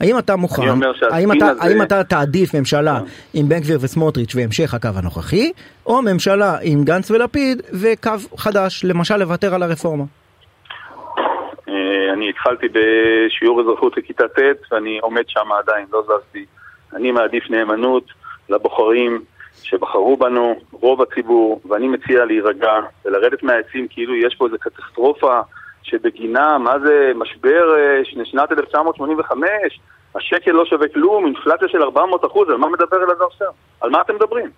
האם 0.00 0.18
אתה 0.18 0.36
מוכן, 0.36 0.62
האם 1.10 1.32
אתה, 1.32 1.48
הזה- 1.48 1.60
האם 1.64 1.82
אתה 1.82 2.04
תעדיף 2.04 2.54
ממשלה 2.54 3.00
עם 3.34 3.48
בן 3.48 3.58
גביר 3.58 3.78
וסמוטריץ' 3.80 4.34
והמשך 4.34 4.74
הקו 4.74 4.88
הנוכחי, 4.94 5.50
או 5.86 6.02
ממשלה 6.02 6.56
עם 6.62 6.84
גנץ 6.84 7.10
ולפיד 7.10 7.62
וקו 7.72 8.10
חדש, 8.36 8.84
למשל 8.84 9.16
לוותר 9.16 9.54
על 9.54 9.62
הרפורמה? 9.62 10.04
אני 12.12 12.28
התחלתי 12.28 12.66
בשיעור 12.68 13.60
אזרחות 13.60 13.96
לכיתה 13.96 14.28
ט' 14.28 14.72
ואני 14.72 14.98
עומד 14.98 15.24
שם 15.28 15.52
עדיין, 15.52 15.86
לא 15.92 16.02
זזתי. 16.02 16.44
אני 16.92 17.12
מעדיף 17.12 17.50
נאמנות 17.50 18.04
לבוחרים 18.48 19.24
שבחרו 19.62 20.16
בנו, 20.16 20.60
רוב 20.72 21.02
הציבור, 21.02 21.60
ואני 21.68 21.88
מציע 21.88 22.24
להירגע 22.24 22.72
ולרדת 23.04 23.42
מהעצים 23.42 23.86
כאילו 23.90 24.16
יש 24.16 24.34
פה 24.34 24.46
איזו 24.46 24.56
קטסטרופה 24.60 25.40
שבגינה, 25.82 26.58
מה 26.58 26.78
זה 26.78 27.12
משבר 27.14 27.76
אה, 27.78 28.24
שנת 28.24 28.52
1985, 28.52 29.80
השקל 30.14 30.50
לא 30.50 30.64
שווה 30.64 30.88
כלום, 30.88 31.26
אינפלציה 31.26 31.68
של 31.68 31.82
400 31.82 32.24
אחוז, 32.24 32.48
על 32.48 32.56
מה 32.56 32.68
מדבר 32.68 32.96
אלעזר 32.96 33.28
שטרן? 33.34 33.48
על 33.80 33.90
מה 33.90 34.00
אתם 34.00 34.14
מדברים? 34.14 34.50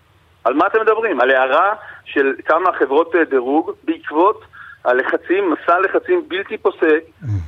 על 0.45 0.55
מה 0.55 0.67
אתם 0.67 0.81
מדברים? 0.81 1.21
על 1.21 1.31
הערה 1.31 1.75
של 2.05 2.33
כמה 2.45 2.73
חברות 2.73 3.15
אה, 3.15 3.25
דירוג 3.25 3.71
בעקבות 3.85 4.41
הלחצים, 4.85 5.53
מסע 5.53 5.79
לחצים 5.81 6.25
בלתי 6.29 6.59
פוסק 6.59 7.01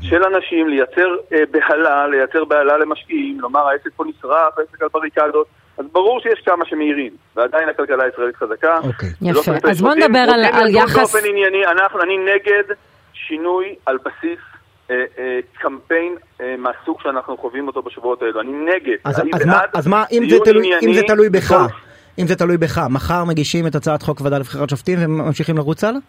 של 0.03 0.23
אנשים 0.25 0.69
לייצר 0.69 1.17
אה, 1.33 1.38
בהלה, 1.50 2.07
לייצר 2.07 2.45
בהלה 2.45 2.79
למשקיעים, 2.79 3.41
לומר 3.41 3.69
העסק 3.69 3.91
פה 3.97 4.05
נשרף, 4.05 4.59
העסק 4.59 4.83
על 4.83 4.88
בריקדות. 4.93 5.47
אז 5.79 5.85
ברור 5.93 6.21
שיש 6.21 6.41
כמה 6.47 6.64
שמעירים, 6.67 7.12
ועדיין 7.37 7.69
הכלכלה 7.69 8.05
הישראלית 8.05 8.37
חזקה. 8.37 8.79
אוקיי. 8.85 9.09
יפה, 9.23 9.53
אז 9.71 9.81
בוא 9.81 9.95
נדבר 9.95 10.19
על, 10.19 10.45
על 10.53 10.69
יחס... 10.69 10.97
באופן 10.97 11.29
ענייני, 11.29 11.67
אנחנו, 11.67 12.03
אני 12.03 12.17
נגד 12.19 12.75
שינוי 13.12 13.75
על 13.87 13.99
בסיס 14.05 14.38
אה, 14.91 14.97
אה, 15.19 15.38
קמפיין 15.53 16.14
אה, 16.41 16.55
מהסוג 16.59 17.00
שאנחנו 17.03 17.37
חווים 17.37 17.67
אותו 17.67 17.83
בשבועות 17.83 18.23
האלו. 18.23 18.41
אני 18.41 18.53
נגד. 18.53 18.97
אז, 19.05 19.21
אני 19.21 19.31
אז, 19.35 19.47
מה, 19.47 19.61
אז 19.75 19.87
מה, 19.87 20.05
אם 20.12 20.31
זה, 20.31 20.37
תלוי, 20.45 20.67
ענייני 20.67 20.87
אם 20.87 20.95
זה 20.95 21.03
תלוי 21.07 21.29
בך. 21.31 21.55
אם 22.19 22.26
זה 22.26 22.37
תלוי 22.37 22.57
בך, 22.57 22.81
מחר 22.91 23.25
מגישים 23.25 23.67
את 23.67 23.75
הצעת 23.75 24.03
חוק 24.03 24.21
ועדה 24.21 24.38
לבחירת 24.38 24.71
שופטים 24.71 24.99
וממשיכים 25.00 25.57
לרוץ 25.57 25.85
הלאה? 25.85 26.00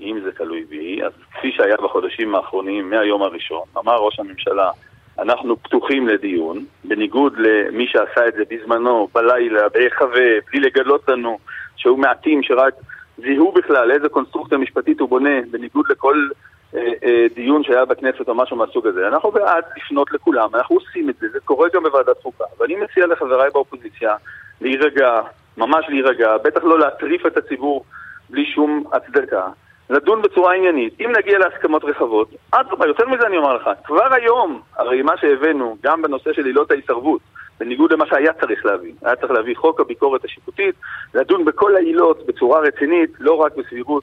אם 0.00 0.20
זה 0.24 0.32
תלוי 0.32 0.64
בי, 0.64 1.02
אז 1.04 1.12
כפי 1.34 1.52
שהיה 1.52 1.76
בחודשים 1.76 2.34
האחרונים, 2.34 2.90
מהיום 2.90 3.22
הראשון, 3.22 3.62
אמר 3.78 3.96
ראש 3.96 4.20
הממשלה, 4.20 4.70
אנחנו 5.18 5.56
פתוחים 5.62 6.08
לדיון, 6.08 6.64
בניגוד 6.84 7.32
למי 7.38 7.86
שעשה 7.86 8.28
את 8.28 8.34
זה 8.34 8.42
בזמנו, 8.50 9.08
בלילה, 9.14 9.68
בהיחווה, 9.68 10.28
בלי 10.50 10.60
לגלות 10.60 11.08
לנו, 11.08 11.38
שהיו 11.76 11.96
מעטים 11.96 12.42
שרק 12.42 12.74
זיהו 13.18 13.52
בכלל 13.52 13.90
איזה 13.90 14.08
קונסטרוקציה 14.08 14.58
משפטית 14.58 15.00
הוא 15.00 15.08
בונה, 15.08 15.40
בניגוד 15.50 15.84
לכל 15.90 16.28
אה, 16.74 16.92
אה, 17.04 17.26
דיון 17.34 17.64
שהיה 17.64 17.84
בכנסת 17.84 18.28
או 18.28 18.34
משהו 18.34 18.56
מהסוג 18.56 18.86
הזה. 18.86 19.08
אנחנו 19.08 19.30
בעד 19.30 19.64
לפנות 19.76 20.12
לכולם, 20.12 20.54
אנחנו 20.54 20.76
עושים 20.76 21.10
את 21.10 21.14
זה, 21.20 21.26
זה 21.32 21.40
קורה 21.40 21.68
גם 21.74 21.82
בוועדת 21.82 22.22
חוקה. 22.22 22.44
ואני 22.58 22.76
מציע 22.76 23.06
לחבריי 23.06 23.50
באופוזיציה 23.50 24.16
להירגע, 24.60 25.20
ממש 25.56 25.84
להירגע, 25.88 26.36
בטח 26.44 26.64
לא 26.64 26.78
להטריף 26.78 27.26
את 27.26 27.36
הציבור 27.36 27.84
בלי 28.30 28.46
שום 28.46 28.84
הצדקה. 28.92 29.46
לדון 29.90 30.22
בצורה 30.22 30.54
עניינית, 30.54 30.94
אם 31.00 31.12
נגיע 31.18 31.38
להסכמות 31.38 31.84
רחבות, 31.84 32.28
אדרבה, 32.50 32.86
יותר 32.86 33.08
מזה 33.08 33.26
אני 33.26 33.36
אומר 33.36 33.56
לך, 33.56 33.70
כבר 33.84 34.14
היום, 34.14 34.60
הרי 34.76 35.02
מה 35.02 35.12
שהבאנו, 35.16 35.76
גם 35.82 36.02
בנושא 36.02 36.32
של 36.32 36.44
עילות 36.44 36.70
ההתערבות, 36.70 37.20
בניגוד 37.60 37.92
למה 37.92 38.06
שהיה 38.06 38.32
צריך 38.32 38.66
להביא, 38.66 38.92
היה 39.02 39.16
צריך 39.16 39.32
להביא 39.32 39.56
חוק 39.56 39.80
הביקורת 39.80 40.24
השיפוטית, 40.24 40.74
לדון 41.14 41.44
בכל 41.44 41.76
העילות 41.76 42.26
בצורה 42.26 42.60
רצינית, 42.60 43.10
לא 43.20 43.34
רק 43.34 43.52
בסבירות, 43.56 44.02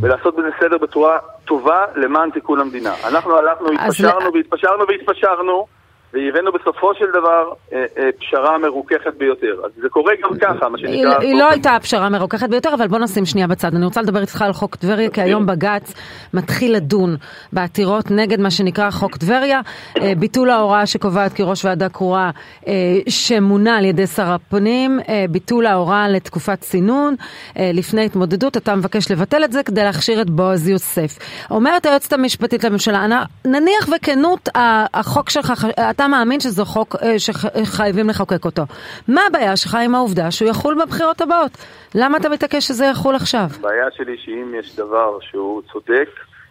ולעשות 0.00 0.36
בזה 0.36 0.48
סדר 0.60 0.78
בצורה 0.78 1.18
טובה 1.44 1.84
למען 1.96 2.30
תיקון 2.30 2.60
המדינה. 2.60 2.94
אנחנו 3.08 3.36
הלכנו, 3.36 3.68
התפשרנו 3.72 4.34
והתפשרנו 4.34 4.84
והתפשרנו, 4.88 5.66
והבאנו 6.14 6.52
בסופו 6.52 6.94
של 6.94 7.04
דבר 7.10 7.42
אה, 7.72 7.84
אה, 7.98 8.10
פשרה 8.20 8.58
מרוככת 8.58 9.14
ביותר. 9.18 9.60
אז 9.64 9.70
זה 9.82 9.88
קורה 9.88 10.12
גם 10.22 10.38
ככה, 10.38 10.68
מה 10.68 10.78
היא, 10.78 10.86
שנקרא... 11.04 11.18
היא 11.20 11.34
לא 11.34 11.50
הייתה 11.50 11.70
הפשרה 11.76 12.08
מרוככת 12.08 12.48
ביותר, 12.48 12.74
אבל 12.74 12.86
בוא 12.86 12.98
נשים 12.98 13.26
שנייה 13.26 13.46
בצד. 13.46 13.74
אני 13.74 13.84
רוצה 13.84 14.02
לדבר 14.02 14.20
איתך 14.20 14.42
על 14.42 14.52
חוק 14.52 14.76
טבריה, 14.76 15.10
כי 15.10 15.20
היום 15.20 15.46
בג"ץ 15.46 15.94
מתחיל 16.34 16.74
לדון 16.74 17.16
בעתירות 17.52 18.10
נגד 18.10 18.40
מה 18.40 18.50
שנקרא 18.50 18.90
חוק 18.90 19.16
טבריה, 19.16 19.60
אה, 20.00 20.12
ביטול 20.18 20.50
ההוראה 20.50 20.86
שקובעת 20.86 21.32
כי 21.32 21.42
ראש 21.42 21.64
ועדה 21.64 21.88
קרואה 21.88 22.30
אה, 22.68 22.72
שמונה 23.08 23.76
על 23.78 23.84
ידי 23.84 24.06
שר 24.06 24.32
הפנים, 24.32 25.00
אה, 25.08 25.24
ביטול 25.30 25.66
ההוראה 25.66 26.08
לתקופת 26.08 26.60
צינון 26.60 27.14
אה, 27.58 27.70
לפני 27.74 28.04
התמודדות, 28.04 28.56
אתה 28.56 28.74
מבקש 28.76 29.10
לבטל 29.10 29.44
את 29.44 29.52
זה 29.52 29.62
כדי 29.62 29.82
להכשיר 29.84 30.20
את 30.20 30.30
בועז 30.30 30.68
יוסף. 30.68 31.18
אומרת 31.50 31.86
היועצת 31.86 32.12
המשפטית 32.12 32.64
לממשלה, 32.64 33.04
"אנ- 33.04 33.26
נניח 33.50 33.88
וכנות 33.96 34.48
החוק 34.94 35.30
שלך, 35.30 35.52
ח- 35.56 35.64
אתה 36.04 36.12
מאמין 36.12 36.40
שזה 36.40 36.64
חוק 36.64 36.96
אה, 37.02 37.18
שחייבים 37.18 38.08
לחוקק 38.08 38.44
אותו. 38.44 38.62
מה 39.08 39.20
הבעיה 39.26 39.56
שלך 39.56 39.74
עם 39.84 39.94
העובדה 39.94 40.30
שהוא 40.30 40.48
יחול 40.50 40.82
בבחירות 40.82 41.20
הבאות? 41.20 41.50
למה 41.94 42.16
אתה 42.18 42.28
מתעקש 42.28 42.64
שזה 42.66 42.84
יחול 42.86 43.14
עכשיו? 43.14 43.46
הבעיה 43.58 43.84
שלי 43.96 44.16
שאם 44.24 44.54
יש 44.58 44.76
דבר 44.76 45.18
שהוא 45.20 45.62
צודק, 45.72 46.08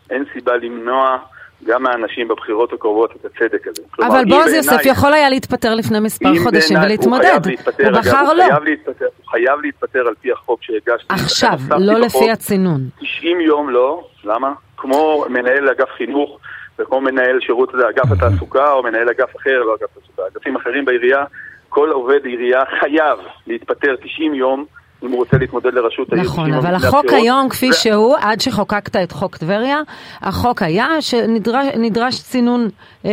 אין 0.09 0.23
סיבה 0.33 0.55
למנוע 0.57 1.17
גם 1.65 1.83
מהאנשים 1.83 2.27
בבחירות 2.27 2.73
הקרובות 2.73 3.11
את 3.11 3.25
הצדק 3.25 3.67
הזה. 3.67 3.81
כלומר, 3.91 4.11
אבל 4.15 4.25
בועז 4.29 4.53
יוסף 4.53 4.81
יכול 4.85 5.13
היה 5.13 5.29
להתפתר 5.29 5.75
לפני 5.75 5.99
מספר 5.99 6.29
חודשים 6.43 6.77
בעיניי- 6.77 6.85
ולהתמודד. 6.95 7.25
הוא 7.45 7.51
להתפטר, 7.51 7.83
הוא 7.89 7.99
בחר 7.99 8.33
לא. 8.33 8.43
חייב 8.43 8.63
להתפטר, 8.63 9.05
הוא 9.05 9.31
חייב 9.31 9.59
להתפטר 9.61 9.99
על 10.07 10.13
פי 10.21 10.31
החוק 10.31 10.59
שהגשתי. 10.63 11.07
עכשיו, 11.09 11.59
לא 11.79 11.99
לפי 11.99 12.31
הצינון. 12.31 12.81
90 12.99 13.41
יום 13.41 13.69
לא, 13.69 14.07
למה? 14.23 14.53
כמו 14.77 15.25
מנהל 15.29 15.69
אגף 15.69 15.89
חינוך 15.97 16.39
וכמו 16.79 17.01
מנהל 17.01 17.39
שירות 17.39 17.75
אגף 17.75 18.11
התעסוקה 18.11 18.71
או 18.71 18.83
מנהל 18.83 19.09
אגף 19.09 19.35
אחר, 19.35 19.63
לא 19.63 19.75
אגף 19.75 19.97
התעסוקה, 19.97 20.21
אגפים 20.33 20.55
אחרים 20.55 20.85
בעירייה, 20.85 21.23
כל 21.69 21.89
עובד 21.89 22.25
עירייה 22.25 22.63
חייב 22.79 23.19
להתפטר 23.47 23.95
90 23.95 24.33
יום 24.33 24.65
אם 25.03 25.11
הוא 25.11 25.19
רוצה 25.19 25.37
להתמודד 25.37 25.73
לראשות 25.73 26.13
העיר. 26.13 26.23
נכון, 26.23 26.43
90 26.43 26.53
יום 26.55 26.65
אבל 26.65 26.75
החוק 26.75 26.99
הבחירות. 26.99 27.23
היום 27.23 27.49
כפי 27.49 27.69
ו- 27.69 27.73
שהוא, 27.73 28.15
עד 28.21 28.41
שחוקקת 28.41 28.95
את 28.95 29.11
חוק 29.11 29.37
טבריה, 29.37 29.79
החוק 30.21 30.61
היה 30.61 30.87
שנדרש 30.99 32.19
צינון 32.21 32.67
אה, 33.05 33.11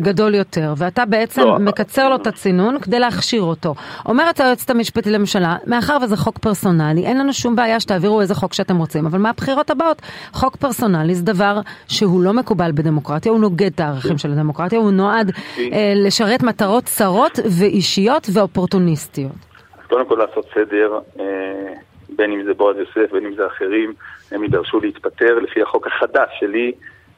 גדול 0.00 0.34
יותר, 0.34 0.74
ואתה 0.76 1.04
בעצם 1.04 1.40
לא, 1.42 1.58
מקצר 1.58 2.08
לו 2.08 2.16
את 2.16 2.26
הצינון 2.26 2.80
כדי 2.80 2.98
להכשיר 2.98 3.42
אותו. 3.42 3.74
אומרת 4.06 4.40
היועצת 4.40 4.70
המשפטית 4.70 5.12
לממשלה, 5.12 5.56
מאחר 5.66 5.96
וזה 6.02 6.16
חוק 6.16 6.38
פרסונלי, 6.38 7.06
אין 7.06 7.18
לנו 7.18 7.32
שום 7.32 7.56
בעיה 7.56 7.80
שתעבירו 7.80 8.20
איזה 8.20 8.34
חוק 8.34 8.52
שאתם 8.54 8.76
רוצים, 8.76 9.06
אבל 9.06 9.18
מהבחירות 9.18 9.70
הבאות, 9.70 10.02
חוק 10.32 10.56
פרסונלי 10.56 11.14
זה 11.14 11.22
דבר 11.22 11.60
שהוא 11.88 12.22
לא 12.22 12.32
מקובל 12.32 12.72
בדמוקרטיה, 12.72 13.32
הוא 13.32 13.40
נוגד 13.40 13.70
את 13.74 13.80
הערכים 13.80 14.18
של 14.18 14.32
הדמוקרטיה, 14.32 14.78
הוא 14.78 14.90
נועד 14.90 15.32
אה, 15.58 15.92
לשרת 15.96 16.42
מטרות 16.42 16.84
צרות 16.84 17.38
ואישיות 17.44 18.28
ואופורטוניסטיות. 18.32 19.55
קודם 19.88 20.06
כל 20.06 20.14
לעשות 20.14 20.46
סדר, 20.54 20.98
אה, 21.20 21.72
בין 22.08 22.32
אם 22.32 22.44
זה 22.44 22.54
בועז 22.54 22.76
יוסף, 22.76 23.12
בין 23.12 23.26
אם 23.26 23.34
זה 23.34 23.46
אחרים, 23.46 23.94
הם 24.30 24.42
יידרשו 24.42 24.80
להתפטר 24.80 25.38
לפי 25.38 25.62
החוק 25.62 25.86
החדש 25.86 26.28
שלי, 26.40 26.72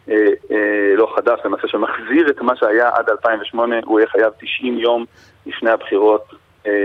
אה, 0.08 0.14
אה, 0.50 0.94
לא 0.96 1.12
חדש, 1.16 1.40
למעשה 1.44 1.68
שמחזיר 1.68 2.30
את 2.30 2.40
מה 2.40 2.56
שהיה 2.56 2.90
עד 2.94 3.10
2008, 3.10 3.76
הוא 3.84 4.00
יהיה 4.00 4.08
חייב 4.08 4.32
90 4.40 4.78
יום 4.78 5.04
לפני 5.46 5.70
הבחירות 5.70 6.24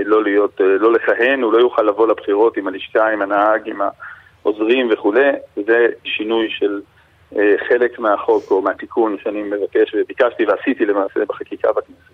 לא 0.06 0.24
להיות, 0.24 0.62
לא 0.80 0.94
לכהן, 0.94 1.42
הוא 1.42 1.54
לא 1.54 1.58
יוכל 1.58 1.82
לבוא 1.82 2.08
לבחירות 2.08 2.58
עם 2.58 2.68
הלשכה, 2.68 3.10
עם 3.10 3.22
הנהג, 3.22 3.70
עם 3.70 3.82
העוזרים 4.44 4.90
וכולי, 4.92 5.32
וזה 5.58 5.88
שינוי 6.04 6.48
של 6.50 6.82
חלק 7.68 8.00
מהחוק 8.00 8.52
או 8.52 8.62
מהתיקון 8.62 9.18
שאני 9.24 9.44
מבקש 9.44 9.96
וביקשתי 9.96 10.46
ועשיתי 10.46 10.86
למעשה 10.86 11.26
בחקיקה 11.26 11.68
בכנסת. 11.72 12.13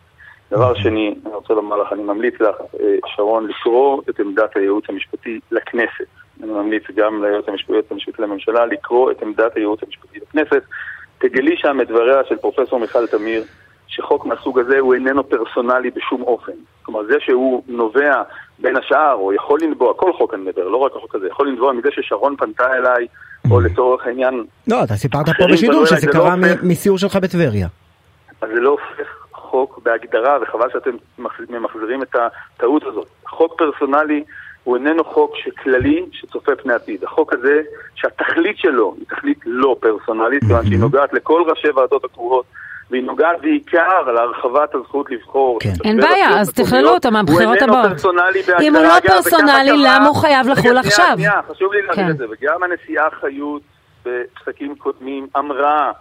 דבר 0.51 0.73
שני, 0.75 1.15
אני 1.25 1.33
רוצה 1.33 1.53
לומר 1.53 1.77
לך, 1.77 1.93
אני 1.93 2.03
ממליץ 2.03 2.33
לך, 2.39 2.55
אה, 2.79 2.95
שרון, 3.15 3.47
לקרוא 3.47 4.01
את 4.09 4.19
עמדת 4.19 4.55
הייעוץ 4.55 4.85
המשפטי 4.89 5.39
לכנסת. 5.51 6.05
אני 6.43 6.51
ממליץ 6.51 6.83
גם 6.95 7.23
ליועץ 7.23 7.45
המשפטי 7.91 8.21
לממשלה 8.21 8.65
לקרוא 8.65 9.11
את 9.11 9.21
עמדת 9.21 9.55
הייעוץ 9.55 9.79
המשפטי 9.83 10.19
לכנסת. 10.19 10.63
תגלי 11.17 11.57
שם 11.57 11.81
את 11.81 11.87
דבריה 11.87 12.23
של 12.29 12.35
פרופסור 12.35 12.79
מיכל 12.79 13.07
תמיר, 13.07 13.43
שחוק 13.87 14.25
מהסוג 14.25 14.59
הזה 14.59 14.79
הוא 14.79 14.93
איננו 14.93 15.29
פרסונלי 15.29 15.91
בשום 15.91 16.21
אופן. 16.21 16.51
כלומר, 16.83 17.03
זה 17.03 17.15
שהוא 17.19 17.63
נובע 17.67 18.21
בין 18.59 18.77
השאר, 18.77 19.13
או 19.13 19.33
יכול 19.33 19.59
לנבוע, 19.61 19.93
כל 19.93 20.13
חוק 20.13 20.33
אני 20.33 20.41
מדבר, 20.41 20.67
לא 20.67 20.77
רק 20.77 20.91
החוק 20.95 21.15
הזה, 21.15 21.27
יכול 21.27 21.47
לנבוע 21.47 21.73
מזה 21.73 21.89
ששרון 21.91 22.35
פנתה 22.35 22.73
אליי, 22.73 23.07
או 23.51 23.59
לצורך 23.59 24.05
העניין, 24.05 24.43
לא, 24.67 24.83
אתה 24.83 24.93
סיפרת 24.93 25.25
פה 25.37 25.45
בשידור 25.51 25.85
שזה 25.85 25.95
זה 25.95 26.07
לא 26.07 26.13
קרה 26.13 26.35
מסיור 26.63 26.97
שלך 26.97 27.15
בטבריה. 27.15 27.67
אז 28.41 28.49
זה 28.53 28.59
לא 28.59 28.69
הופך 28.69 29.18
חוק 29.49 29.79
בהגדרה, 29.83 30.37
וחבל 30.41 30.69
שאתם 30.73 30.91
מח- 31.19 31.39
ממחזירים 31.49 32.01
את 32.01 32.15
הטעות 32.15 32.83
הזאת. 32.83 33.07
חוק 33.27 33.53
פרסונלי 33.57 34.23
הוא 34.63 34.75
איננו 34.77 35.03
חוק 35.03 35.31
שכללי 35.35 36.05
שצופה 36.11 36.55
פני 36.55 36.73
עתיד. 36.73 37.03
החוק 37.03 37.33
הזה, 37.33 37.61
שהתכלית 37.95 38.57
שלו 38.57 38.93
היא 38.97 39.05
תכלית 39.09 39.37
לא 39.45 39.75
פרסונלית, 39.79 40.43
כיוון 40.43 40.65
שהיא 40.65 40.79
נוגעת 40.79 41.13
לכל 41.13 41.43
ראשי 41.47 41.69
ועדות 41.69 42.03
הקרואות, 42.05 42.45
והיא 42.91 43.03
נוגעת 43.03 43.41
בעיקר 43.41 44.11
להרחבת 44.11 44.75
הזכות 44.75 45.11
לבחור. 45.11 45.59
כן. 45.61 45.69
אין 45.85 45.97
בעיה, 46.01 46.39
אז 46.39 46.53
תכללו. 46.53 46.89
אותה 46.89 47.09
מהבחירות 47.09 47.57
הוא 47.61 47.63
הבאות. 47.63 47.75
איננו 47.75 47.89
פרסונלי 47.89 48.41
בהגדרה. 48.41 48.59
אם 48.61 48.75
הוא 48.75 48.83
לא 48.83 48.99
פרסונלי, 49.07 49.71
למה 49.77 50.07
הוא 50.07 50.15
חייב 50.15 50.47
לחול 50.47 50.77
עכשיו? 50.77 51.13
שנייה, 51.15 51.39
חשוב 51.51 51.73
לי 51.73 51.81
להגיד 51.81 52.05
כן. 52.05 52.09
את 52.09 52.17
זה, 52.17 52.25
וגם 52.31 52.63
הנשיאה 52.63 53.09
חיות 53.21 53.61
בפסקים 54.05 54.75
קודמים 54.75 55.27
אמרה 55.37 55.91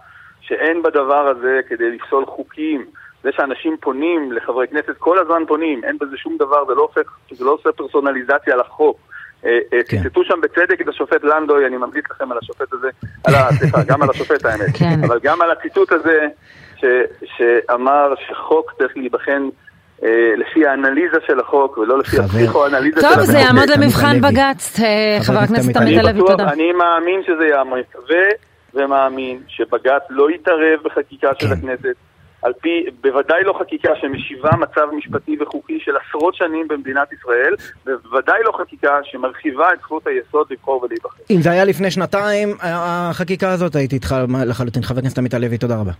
שאין 0.41 0.81
בדבר 0.83 1.27
הזה 1.27 1.59
כדי 1.69 1.91
לפסול 1.95 2.25
חוקים. 2.25 2.85
זה 3.23 3.29
שאנשים 3.31 3.77
פונים 3.81 4.31
לחברי 4.31 4.67
כנסת, 4.67 4.97
כל 4.97 5.19
הזמן 5.19 5.43
פונים, 5.47 5.83
אין 5.83 5.97
בזה 6.01 6.17
שום 6.17 6.37
דבר, 6.37 6.65
זה 6.65 6.73
לא 6.73 6.81
הופך, 6.81 7.17
זה 7.31 7.45
לא 7.45 7.51
עושה 7.51 7.71
פרסונליזציה 7.71 8.55
לחוק. 8.55 8.97
אה, 9.45 9.59
אה, 9.73 9.79
כן. 9.87 10.03
ציטטו 10.03 10.23
שם 10.23 10.41
בצדק 10.41 10.81
את 10.81 10.87
השופט 10.87 11.23
לנדוי, 11.23 11.65
אני 11.67 11.77
ממליץ 11.77 12.05
לכם 12.11 12.31
על 12.31 12.37
השופט 12.37 12.73
הזה. 12.73 12.89
סליחה, 13.57 13.83
גם 13.89 14.01
על 14.01 14.09
השופט 14.09 14.45
האמת, 14.45 14.77
כן. 14.79 15.03
אבל 15.07 15.19
גם 15.23 15.41
על 15.41 15.51
הציטוט 15.51 15.91
הזה, 15.91 16.27
ש, 16.75 16.85
שאמר 17.37 18.13
שחוק 18.27 18.73
צריך 18.77 18.97
להיבחן 18.97 19.49
אה, 20.03 20.33
לפי 20.37 20.67
האנליזה 20.67 21.17
של 21.27 21.39
החוק, 21.39 21.77
ולא 21.77 21.99
לפי. 21.99 22.19
הפסיכואנליזה 22.19 23.01
של 23.01 23.07
טוב, 23.07 23.23
זה. 23.23 23.37
יעמוד 23.37 23.69
למבחן. 23.69 24.21
בג"ץ, 24.21 24.79
חבר 25.23 25.39
הכנסת 25.39 25.77
עמית 25.77 25.97
הלוי. 25.99 26.27
תודה. 26.27 26.51
אני 26.51 26.71
מאמין 26.71 27.21
שזה 27.23 27.45
יעמוד, 27.45 27.79
ומאמין 28.73 29.41
שבג"ץ 29.47 30.01
לא 30.09 30.31
יתערב 30.31 30.79
בחקיקה 30.83 31.29
של 31.39 31.47
כן. 31.47 31.53
הכנסת, 31.53 31.95
על 32.41 32.53
פי, 32.61 32.85
בוודאי 33.01 33.43
לא 33.43 33.53
חקיקה 33.59 33.89
שמשיבה 34.01 34.49
מצב 34.59 34.87
משפטי 34.97 35.37
וחוקי 35.41 35.79
של 35.79 35.91
עשרות 35.97 36.35
שנים 36.35 36.67
במדינת 36.67 37.13
ישראל, 37.13 37.53
ובוודאי 37.85 38.39
לא 38.43 38.51
חקיקה 38.61 38.99
שמרחיבה 39.03 39.73
את 39.73 39.79
זכות 39.79 40.07
היסוד 40.07 40.47
לבחור 40.49 40.83
ולהיבחר. 40.83 41.23
אם 41.29 41.41
זה 41.41 41.51
היה 41.51 41.65
לפני 41.65 41.91
שנתיים, 41.91 42.49
החקיקה 42.61 43.49
הזאת 43.51 43.75
הייתי 43.75 43.95
איתך 43.95 44.15
לחלוטין. 44.45 44.83
חבר 44.83 44.99
הכנסת 44.99 45.17
עמית 45.17 45.33
הלוי, 45.33 45.57
תודה 45.57 45.75
רבה. 45.79 45.91